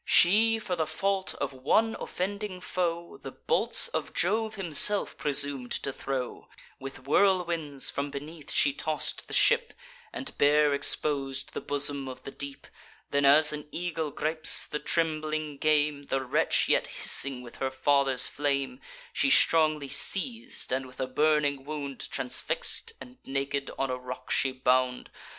She, 0.03 0.57
for 0.57 0.75
the 0.75 0.87
fault 0.87 1.35
of 1.35 1.53
one 1.53 1.95
offending 1.99 2.59
foe, 2.59 3.17
The 3.21 3.29
bolts 3.31 3.87
of 3.89 4.15
Jove 4.15 4.55
himself 4.55 5.15
presum'd 5.15 5.71
to 5.83 5.93
throw: 5.93 6.47
With 6.79 7.05
whirlwinds 7.05 7.91
from 7.91 8.09
beneath 8.09 8.49
she 8.51 8.73
toss'd 8.73 9.27
the 9.27 9.33
ship, 9.33 9.75
And 10.11 10.35
bare 10.39 10.73
expos'd 10.73 11.53
the 11.53 11.61
bosom 11.61 12.07
of 12.07 12.23
the 12.23 12.31
deep; 12.31 12.65
Then, 13.11 13.25
as 13.25 13.53
an 13.53 13.69
eagle 13.71 14.09
gripes 14.09 14.65
the 14.65 14.79
trembling 14.79 15.59
game, 15.59 16.07
The 16.07 16.23
wretch, 16.25 16.67
yet 16.67 16.87
hissing 16.87 17.43
with 17.43 17.57
her 17.57 17.69
father's 17.69 18.25
flame, 18.25 18.79
She 19.13 19.29
strongly 19.29 19.87
seiz'd, 19.87 20.71
and 20.71 20.87
with 20.87 20.99
a 20.99 21.05
burning 21.05 21.63
wound 21.63 22.09
Transfix'd, 22.09 22.93
and 22.99 23.19
naked, 23.23 23.69
on 23.77 23.91
a 23.91 23.97
rock 23.99 24.31
she 24.31 24.51
bound. 24.51 25.11